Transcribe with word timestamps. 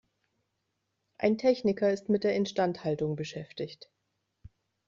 Ein 1.19 1.37
Techniker 1.37 1.91
ist 1.93 2.09
mit 2.09 2.23
der 2.23 2.33
Instandhaltung 2.35 3.15
beschäftigt. 3.15 3.91